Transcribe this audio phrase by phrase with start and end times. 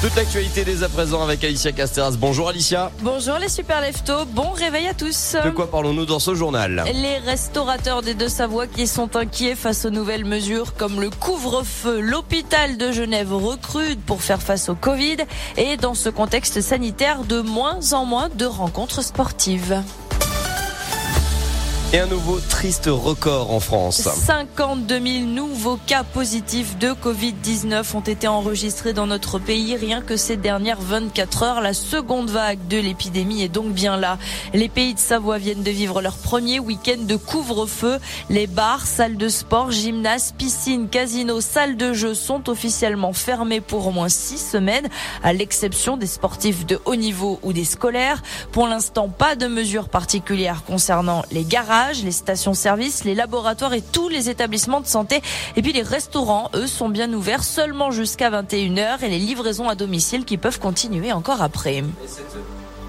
[0.00, 2.12] Toute l'actualité dès à présent avec Alicia Casteras.
[2.12, 2.90] Bonjour Alicia.
[3.02, 5.36] Bonjour les super leftos, bon réveil à tous.
[5.44, 9.90] De quoi parlons-nous dans ce journal Les restaurateurs des Deux-Savoie qui sont inquiets face aux
[9.90, 12.00] nouvelles mesures comme le couvre-feu.
[12.00, 15.18] L'hôpital de Genève recrute pour faire face au Covid
[15.58, 19.82] et dans ce contexte sanitaire de moins en moins de rencontres sportives.
[21.92, 24.02] Et un nouveau triste record en France.
[24.02, 30.16] 52 000 nouveaux cas positifs de Covid-19 ont été enregistrés dans notre pays rien que
[30.16, 31.60] ces dernières 24 heures.
[31.60, 34.18] La seconde vague de l'épidémie est donc bien là.
[34.54, 37.98] Les pays de Savoie viennent de vivre leur premier week-end de couvre-feu.
[38.28, 43.88] Les bars, salles de sport, gymnases, piscines, casinos, salles de jeu sont officiellement fermés pour
[43.88, 44.88] au moins six semaines,
[45.24, 48.22] à l'exception des sportifs de haut niveau ou des scolaires.
[48.52, 54.08] Pour l'instant, pas de mesures particulières concernant les garages les stations-service, les laboratoires et tous
[54.08, 55.22] les établissements de santé.
[55.56, 59.74] Et puis les restaurants, eux, sont bien ouverts seulement jusqu'à 21h et les livraisons à
[59.74, 61.82] domicile qui peuvent continuer encore après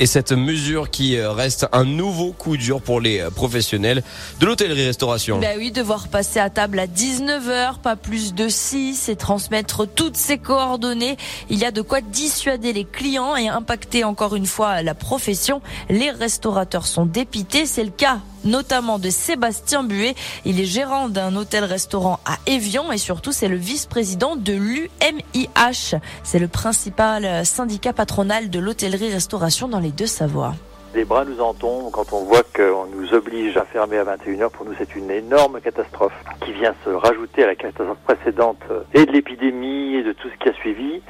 [0.00, 4.02] et cette mesure qui reste un nouveau coup dur pour les professionnels
[4.40, 5.38] de l'hôtellerie-restauration.
[5.38, 10.16] Ben oui, devoir passer à table à 19h, pas plus de 6 et transmettre toutes
[10.16, 11.18] ces coordonnées.
[11.50, 15.60] Il y a de quoi dissuader les clients et impacter encore une fois la profession.
[15.90, 20.14] Les restaurateurs sont dépités, c'est le cas notamment de Sébastien Buet.
[20.44, 25.98] Il est gérant d'un hôtel-restaurant à Evian et surtout c'est le vice-président de l'UMIH.
[26.22, 30.54] C'est le principal syndicat patronal de l'hôtellerie-restauration dans les Deux-Savoies.
[30.92, 34.50] Les bras nous en tombent quand on voit qu'on nous oblige à fermer à 21h.
[34.50, 36.12] Pour nous, c'est une énorme catastrophe
[36.44, 38.60] qui vient se rajouter à la catastrophe précédente
[38.92, 41.00] et de l'épidémie et de tout ce qui a suivi.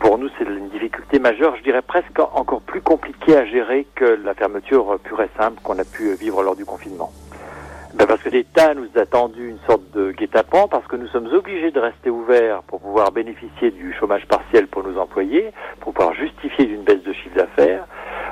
[0.00, 4.18] Pour nous, c'est une difficulté majeure, je dirais presque encore plus compliquée à gérer que
[4.24, 7.12] la fermeture pure et simple qu'on a pu vivre lors du confinement.
[7.94, 11.26] Ben parce que l'État nous a tendu une sorte de guet-apens, parce que nous sommes
[11.32, 16.14] obligés de rester ouverts pour pouvoir bénéficier du chômage partiel pour nos employés, pour pouvoir
[16.14, 17.86] justifier d'une baisse de chiffre d'affaires.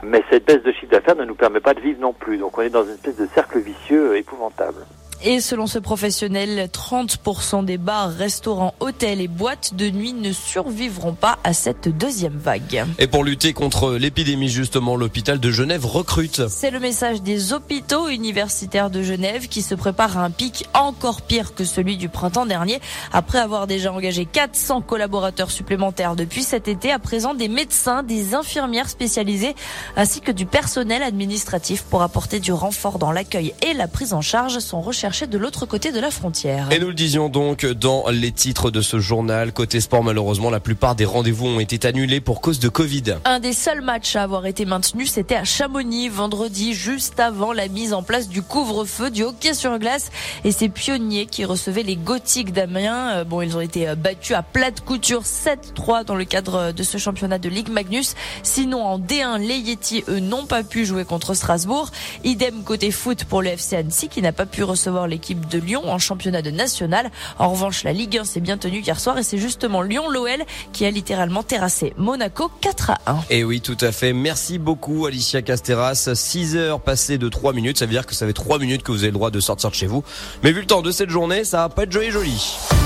[0.06, 2.38] Mais cette baisse de chiffre d'affaires ne nous permet pas de vivre non plus.
[2.38, 4.86] Donc on est dans une espèce de cercle vicieux épouvantable.
[5.24, 11.14] Et selon ce professionnel, 30% des bars, restaurants, hôtels et boîtes de nuit ne survivront
[11.14, 12.84] pas à cette deuxième vague.
[12.98, 16.48] Et pour lutter contre l'épidémie, justement, l'hôpital de Genève recrute.
[16.48, 21.22] C'est le message des hôpitaux universitaires de Genève qui se préparent à un pic encore
[21.22, 22.80] pire que celui du printemps dernier.
[23.12, 28.34] Après avoir déjà engagé 400 collaborateurs supplémentaires depuis cet été, à présent des médecins, des
[28.34, 29.54] infirmières spécialisées
[29.96, 34.20] ainsi que du personnel administratif pour apporter du renfort dans l'accueil et la prise en
[34.20, 36.68] charge sont recherchés de l'autre côté de la frontière.
[36.72, 39.52] Et nous le disions donc dans les titres de ce journal.
[39.52, 43.16] Côté sport, malheureusement, la plupart des rendez-vous ont été annulés pour cause de Covid.
[43.24, 47.68] Un des seuls matchs à avoir été maintenu, c'était à Chamonix vendredi, juste avant la
[47.68, 50.10] mise en place du couvre-feu du hockey sur glace.
[50.44, 54.34] Et ces pionniers qui recevaient les gothiques d'Amiens, euh, bon, ils ont été euh, battus
[54.34, 58.14] à plate couture 7-3 dans le cadre de ce championnat de Ligue Magnus.
[58.42, 61.92] Sinon, en D1, les Yeti, eux, n'ont pas pu jouer contre Strasbourg.
[62.24, 64.64] Idem côté foot pour le FC Annecy qui n'a pas pu
[65.04, 67.10] l'équipe de Lyon en championnat de national.
[67.38, 70.86] En revanche, la Ligue 1 s'est bien tenue hier soir et c'est justement Lyon-l'OL qui
[70.86, 73.18] a littéralement terrassé Monaco 4 à 1.
[73.28, 74.14] Et oui, tout à fait.
[74.14, 76.14] Merci beaucoup Alicia Casteras.
[76.14, 77.78] 6 heures passées de 3 minutes.
[77.78, 79.70] Ça veut dire que ça fait 3 minutes que vous avez le droit de sortir
[79.70, 80.02] de chez vous.
[80.42, 82.85] Mais vu le temps de cette journée, ça va pas être joli joli.